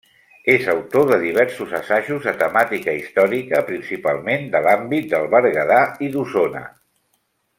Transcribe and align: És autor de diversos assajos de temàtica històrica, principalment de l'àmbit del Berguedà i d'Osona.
És 0.51 0.63
autor 0.71 1.03
de 1.09 1.17
diversos 1.23 1.73
assajos 1.79 2.23
de 2.29 2.33
temàtica 2.39 2.95
històrica, 3.01 3.61
principalment 3.69 4.49
de 4.57 4.63
l'àmbit 4.69 5.13
del 5.13 5.31
Berguedà 5.35 5.79
i 6.09 6.11
d'Osona. 6.17 6.65